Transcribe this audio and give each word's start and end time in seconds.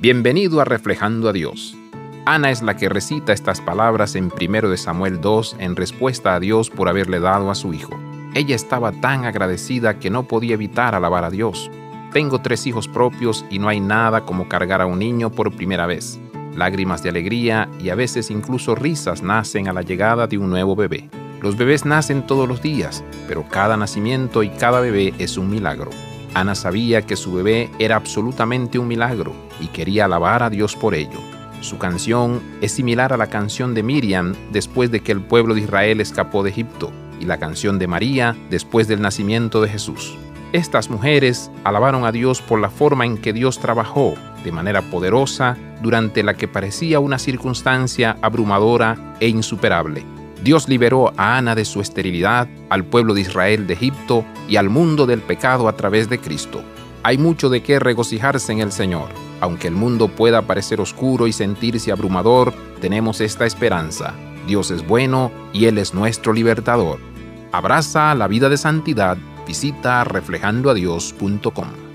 Bienvenido 0.00 0.62
a 0.62 0.64
Reflejando 0.64 1.28
a 1.28 1.34
Dios. 1.34 1.76
Ana 2.24 2.50
es 2.50 2.62
la 2.62 2.74
que 2.74 2.88
recita 2.88 3.34
estas 3.34 3.60
palabras 3.60 4.14
en 4.14 4.32
1 4.32 4.76
Samuel 4.78 5.20
2 5.20 5.56
en 5.58 5.76
respuesta 5.76 6.34
a 6.34 6.40
Dios 6.40 6.70
por 6.70 6.88
haberle 6.88 7.20
dado 7.20 7.50
a 7.50 7.54
su 7.54 7.74
hijo. 7.74 8.00
Ella 8.34 8.56
estaba 8.56 8.92
tan 8.92 9.26
agradecida 9.26 9.98
que 9.98 10.08
no 10.08 10.22
podía 10.22 10.54
evitar 10.54 10.94
alabar 10.94 11.24
a 11.24 11.30
Dios. 11.30 11.70
Tengo 12.14 12.40
tres 12.40 12.66
hijos 12.66 12.88
propios 12.88 13.44
y 13.50 13.58
no 13.58 13.68
hay 13.68 13.80
nada 13.80 14.24
como 14.24 14.48
cargar 14.48 14.80
a 14.80 14.86
un 14.86 15.00
niño 15.00 15.32
por 15.32 15.54
primera 15.54 15.84
vez. 15.84 16.18
Lágrimas 16.56 17.02
de 17.02 17.10
alegría 17.10 17.68
y 17.78 17.90
a 17.90 17.94
veces 17.94 18.30
incluso 18.30 18.74
risas 18.74 19.22
nacen 19.22 19.68
a 19.68 19.74
la 19.74 19.82
llegada 19.82 20.26
de 20.26 20.38
un 20.38 20.48
nuevo 20.48 20.74
bebé. 20.76 21.10
Los 21.42 21.58
bebés 21.58 21.84
nacen 21.84 22.26
todos 22.26 22.48
los 22.48 22.62
días, 22.62 23.04
pero 23.28 23.46
cada 23.50 23.76
nacimiento 23.76 24.42
y 24.42 24.48
cada 24.48 24.80
bebé 24.80 25.12
es 25.18 25.36
un 25.36 25.50
milagro. 25.50 25.90
Ana 26.34 26.54
sabía 26.54 27.02
que 27.02 27.16
su 27.16 27.32
bebé 27.32 27.70
era 27.78 27.96
absolutamente 27.96 28.78
un 28.78 28.88
milagro 28.88 29.34
y 29.60 29.66
quería 29.66 30.04
alabar 30.04 30.42
a 30.42 30.50
Dios 30.50 30.76
por 30.76 30.94
ello. 30.94 31.18
Su 31.60 31.76
canción 31.78 32.40
es 32.60 32.72
similar 32.72 33.12
a 33.12 33.16
la 33.16 33.26
canción 33.26 33.74
de 33.74 33.82
Miriam 33.82 34.34
después 34.52 34.90
de 34.90 35.00
que 35.00 35.12
el 35.12 35.20
pueblo 35.20 35.54
de 35.54 35.60
Israel 35.62 36.00
escapó 36.00 36.42
de 36.42 36.50
Egipto 36.50 36.90
y 37.20 37.26
la 37.26 37.38
canción 37.38 37.78
de 37.78 37.86
María 37.86 38.36
después 38.48 38.88
del 38.88 39.02
nacimiento 39.02 39.60
de 39.60 39.68
Jesús. 39.68 40.16
Estas 40.52 40.88
mujeres 40.90 41.50
alabaron 41.62 42.04
a 42.04 42.12
Dios 42.12 42.40
por 42.40 42.60
la 42.60 42.70
forma 42.70 43.04
en 43.04 43.18
que 43.18 43.32
Dios 43.32 43.60
trabajó 43.60 44.14
de 44.42 44.52
manera 44.52 44.82
poderosa 44.82 45.56
durante 45.82 46.22
la 46.22 46.34
que 46.34 46.48
parecía 46.48 46.98
una 46.98 47.18
circunstancia 47.18 48.16
abrumadora 48.22 49.16
e 49.20 49.28
insuperable. 49.28 50.04
Dios 50.42 50.68
liberó 50.68 51.12
a 51.16 51.36
Ana 51.36 51.54
de 51.54 51.64
su 51.64 51.80
esterilidad, 51.80 52.48
al 52.70 52.84
pueblo 52.84 53.14
de 53.14 53.20
Israel 53.20 53.66
de 53.66 53.74
Egipto 53.74 54.24
y 54.48 54.56
al 54.56 54.70
mundo 54.70 55.06
del 55.06 55.20
pecado 55.20 55.68
a 55.68 55.76
través 55.76 56.08
de 56.08 56.18
Cristo. 56.18 56.62
Hay 57.02 57.18
mucho 57.18 57.48
de 57.48 57.62
qué 57.62 57.78
regocijarse 57.78 58.52
en 58.52 58.60
el 58.60 58.72
Señor. 58.72 59.08
Aunque 59.40 59.68
el 59.68 59.74
mundo 59.74 60.08
pueda 60.08 60.42
parecer 60.42 60.80
oscuro 60.80 61.26
y 61.26 61.32
sentirse 61.32 61.92
abrumador, 61.92 62.52
tenemos 62.80 63.20
esta 63.20 63.46
esperanza. 63.46 64.14
Dios 64.46 64.70
es 64.70 64.86
bueno 64.86 65.30
y 65.52 65.66
Él 65.66 65.78
es 65.78 65.94
nuestro 65.94 66.32
libertador. 66.32 66.98
Abraza 67.52 68.14
la 68.14 68.28
vida 68.28 68.48
de 68.48 68.56
santidad. 68.56 69.16
Visita 69.46 70.04
reflejandoadios.com. 70.04 71.89